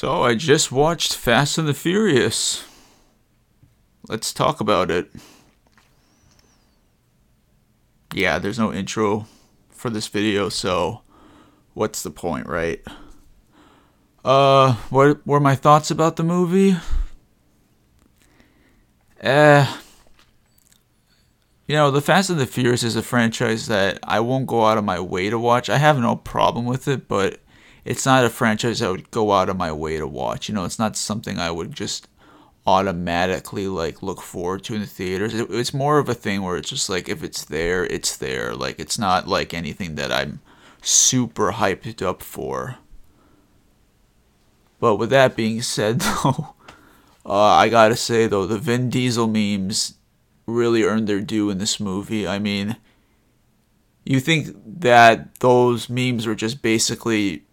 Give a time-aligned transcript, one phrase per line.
[0.00, 2.64] So I just watched Fast and the Furious.
[4.08, 5.12] Let's talk about it.
[8.14, 9.26] Yeah, there's no intro
[9.68, 11.02] for this video, so
[11.74, 12.80] what's the point, right?
[14.24, 16.78] Uh, what were my thoughts about the movie?
[19.20, 19.76] Eh,
[21.66, 24.78] you know, The Fast and the Furious is a franchise that I won't go out
[24.78, 25.68] of my way to watch.
[25.68, 27.40] I have no problem with it, but
[27.90, 30.48] it's not a franchise I would go out of my way to watch.
[30.48, 32.06] You know, it's not something I would just
[32.64, 35.34] automatically like look forward to in the theaters.
[35.34, 38.54] It, it's more of a thing where it's just like if it's there, it's there.
[38.54, 40.40] Like it's not like anything that I'm
[40.80, 42.78] super hyped up for.
[44.78, 46.54] But with that being said, though,
[47.26, 49.94] uh, I gotta say though the Vin Diesel memes
[50.46, 52.28] really earned their due in this movie.
[52.28, 52.76] I mean,
[54.04, 57.46] you think that those memes were just basically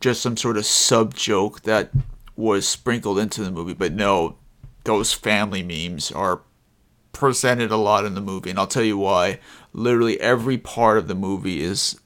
[0.00, 1.90] just some sort of sub joke that
[2.36, 4.36] was sprinkled into the movie, but no,
[4.84, 6.42] those family memes are
[7.12, 9.38] presented a lot in the movie, and I'll tell you why.
[9.72, 11.98] Literally every part of the movie is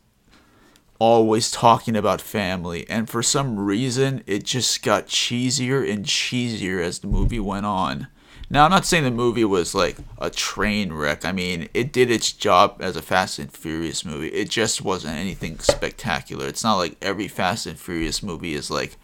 [0.99, 6.99] always talking about family, and for some reason, it just got cheesier and cheesier as
[6.99, 8.09] the movie went on.
[8.51, 11.25] Now, I'm not saying the movie was like a train wreck.
[11.25, 14.29] I mean, it did its job as a Fast and Furious movie.
[14.29, 16.47] It just wasn't anything spectacular.
[16.47, 18.97] It's not like every Fast and Furious movie is like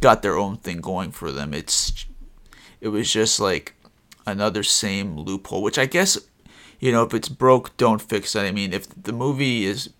[0.00, 1.52] got their own thing going for them.
[1.52, 2.06] It's
[2.80, 3.74] it was just like
[4.24, 6.16] another same loophole, which I guess
[6.78, 8.40] you know, if it's broke, don't fix it.
[8.40, 9.90] I mean, if the movie is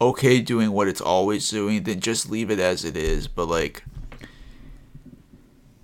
[0.00, 3.26] okay doing what it's always doing, then just leave it as it is.
[3.26, 3.84] But like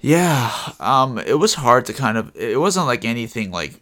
[0.04, 2.30] yeah, um, it was hard to kind of.
[2.36, 3.80] It wasn't like anything like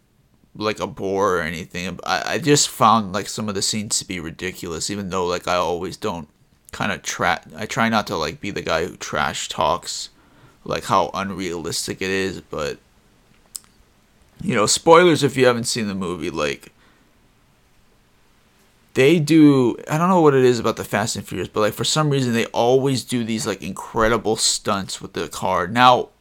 [0.55, 1.99] like a bore or anything.
[2.05, 5.49] I, I just found like some of the scenes to be ridiculous, even though like
[5.49, 6.29] I always don't
[6.71, 10.11] kind of tra- I try not to like be the guy who trash talks
[10.63, 12.77] like how unrealistic it is, but
[14.41, 16.71] you know, spoilers if you haven't seen the movie, like
[18.93, 21.73] they do I don't know what it is about the Fast and Furious, but like
[21.73, 25.67] for some reason they always do these like incredible stunts with the car.
[25.67, 26.11] Now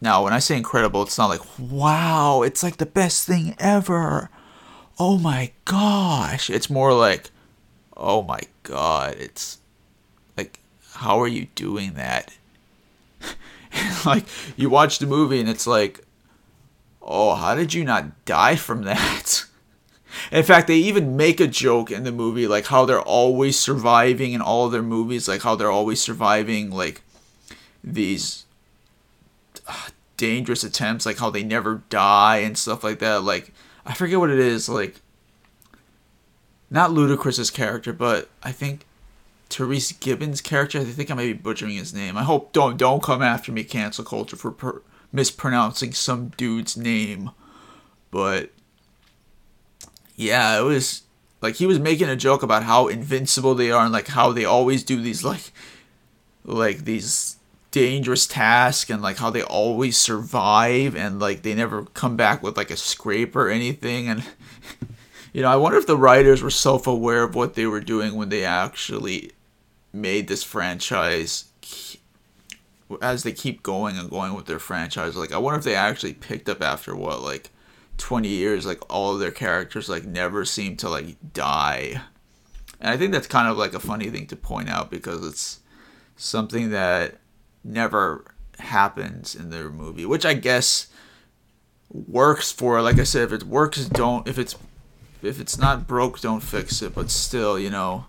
[0.00, 4.30] now when I say incredible, it's not like wow, it's like the best thing ever.
[4.98, 6.50] Oh my gosh.
[6.50, 7.30] It's more like
[7.96, 9.58] oh my god, it's
[10.36, 10.60] like
[10.94, 12.34] how are you doing that?
[14.06, 14.24] like
[14.56, 16.04] you watch the movie and it's like
[17.04, 19.44] oh, how did you not die from that?
[20.32, 24.32] In fact, they even make a joke in the movie, like how they're always surviving
[24.32, 27.02] in all their movies, like how they're always surviving, like
[27.82, 28.44] these
[30.24, 33.22] dangerous attempts, like how they never die and stuff like that.
[33.22, 33.52] Like,
[33.84, 35.02] I forget what it is, like,
[36.70, 38.86] not Ludacris's character, but I think
[39.50, 40.80] Tyrese Gibbons' character.
[40.80, 42.16] I think I may be butchering his name.
[42.16, 47.30] I hope don't don't come after me, cancel culture, for per- mispronouncing some dude's name.
[48.10, 48.50] But
[50.16, 51.02] yeah, it was
[51.42, 54.46] like he was making a joke about how invincible they are and like how they
[54.46, 55.52] always do these like
[56.44, 57.36] like these
[57.74, 62.56] dangerous task and like how they always survive and like they never come back with
[62.56, 64.22] like a scrape or anything and
[65.32, 68.28] you know, I wonder if the writers were self-aware of what they were doing when
[68.28, 69.32] they actually
[69.92, 71.46] made this franchise
[73.02, 75.16] as they keep going and going with their franchise.
[75.16, 77.50] Like I wonder if they actually picked up after what like
[77.98, 82.02] 20 years like all of their characters like never seem to like die
[82.80, 85.60] and i think that's kind of like a funny thing to point out because it's
[86.16, 87.20] something that
[87.64, 88.24] never
[88.58, 90.86] happens in their movie which i guess
[91.90, 94.56] works for like i said if it works don't if it's
[95.22, 98.06] if it's not broke don't fix it but still you know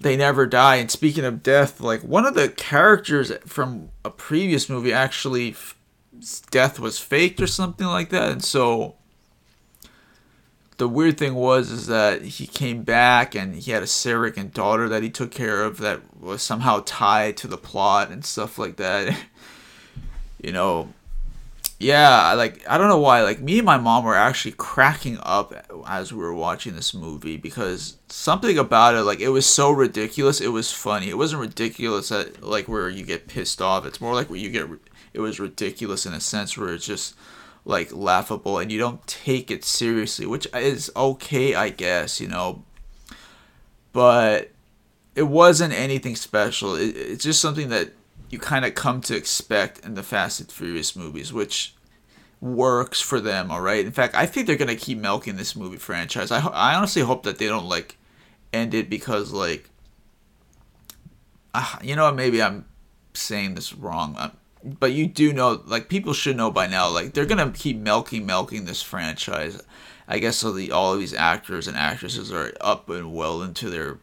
[0.00, 4.68] they never die and speaking of death like one of the characters from a previous
[4.68, 5.54] movie actually
[6.50, 8.30] death was faked or something like that.
[8.30, 8.96] And so
[10.76, 14.88] the weird thing was is that he came back and he had a surrogate daughter
[14.88, 18.76] that he took care of that was somehow tied to the plot and stuff like
[18.76, 19.16] that.
[20.42, 20.92] you know,
[21.78, 23.22] yeah, like I don't know why.
[23.22, 25.52] Like me and my mom were actually cracking up
[25.86, 30.40] as we were watching this movie because something about it, like it was so ridiculous.
[30.40, 31.08] It was funny.
[31.08, 33.86] It wasn't ridiculous at like where you get pissed off.
[33.86, 34.68] It's more like where you get
[35.12, 37.14] it was ridiculous in a sense where it's just
[37.64, 42.62] like laughable and you don't take it seriously, which is okay, I guess, you know.
[43.92, 44.50] But
[45.14, 46.74] it wasn't anything special.
[46.74, 47.92] It, it's just something that
[48.30, 51.74] you kind of come to expect in the Fast and Furious movies, which
[52.40, 53.86] works for them, all right?
[53.86, 56.30] In fact, I think they're going to keep milking this movie franchise.
[56.30, 57.96] I, I honestly hope that they don't like
[58.52, 59.70] end it because like
[61.54, 62.66] uh, you know, maybe I'm
[63.14, 64.30] saying this wrong, uh,
[64.64, 68.26] but you do know, like people should know by now, like they're gonna keep milking,
[68.26, 69.62] milking this franchise.
[70.08, 70.52] I guess so.
[70.52, 73.98] The all of these actors and actresses are up and well into their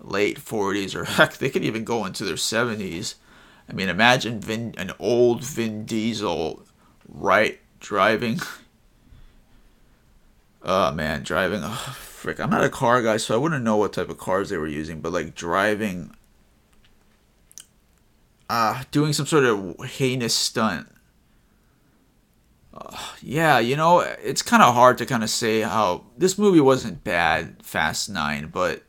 [0.00, 3.14] late 40s, or heck, they could even go into their 70s.
[3.68, 6.62] I mean, imagine Vin, an old Vin Diesel,
[7.08, 8.40] right, driving.
[10.64, 11.60] Oh man, driving.
[11.64, 14.48] Oh, frick, I'm not a car guy, so I wouldn't know what type of cars
[14.48, 16.14] they were using, but like driving,
[18.52, 20.86] uh, doing some sort of heinous stunt.
[22.74, 26.60] Uh, yeah, you know, it's kind of hard to kind of say how this movie
[26.60, 28.82] wasn't bad, Fast Nine, but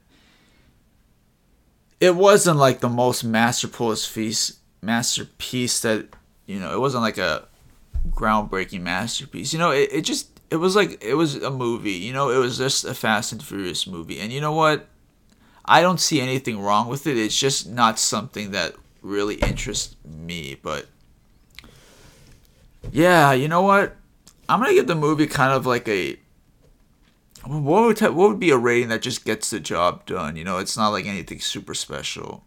[2.02, 6.08] it wasn't like the most masterpiece piece, masterpiece that
[6.46, 6.74] you know.
[6.74, 7.48] It wasn't like a
[8.10, 9.54] groundbreaking masterpiece.
[9.54, 11.94] You know, it, it just it was like it was a movie.
[11.94, 14.20] You know, it was just a Fast and Furious movie.
[14.20, 14.88] And you know what?
[15.64, 17.16] I don't see anything wrong with it.
[17.16, 20.58] It's just not something that really interests me.
[20.62, 20.88] But
[22.92, 23.96] yeah, you know what?
[24.50, 26.18] I'm gonna give the movie kind of like a
[27.46, 30.36] what would what would be a rating that just gets the job done?
[30.36, 32.46] You know, it's not like anything super special.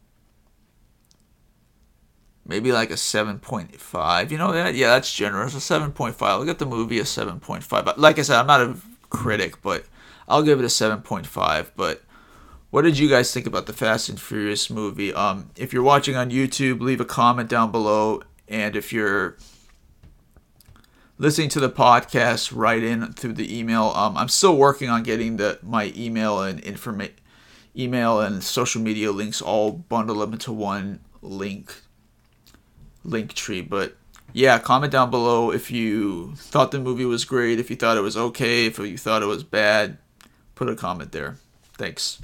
[2.46, 4.32] Maybe like a seven point five.
[4.32, 4.74] You know that?
[4.74, 5.54] Yeah, that's generous.
[5.54, 6.30] A seven point five.
[6.30, 7.86] I'll get the movie a seven point five.
[7.98, 8.76] Like I said, I'm not a
[9.10, 9.84] critic, but
[10.28, 11.72] I'll give it a seven point five.
[11.76, 12.02] But
[12.70, 15.12] what did you guys think about the Fast and Furious movie?
[15.14, 19.36] Um, if you're watching on YouTube, leave a comment down below, and if you're
[21.18, 23.92] listening to the podcast, write in through the email.
[23.94, 27.12] Um, I'm still working on getting the my email and informa-
[27.76, 31.72] email and social media links all bundled up into one link
[33.06, 33.68] Linktree.
[33.68, 33.96] But
[34.32, 38.02] yeah, comment down below if you thought the movie was great, if you thought it
[38.02, 39.98] was okay, if you thought it was bad.
[40.54, 41.36] Put a comment there.
[41.74, 42.18] Thanks.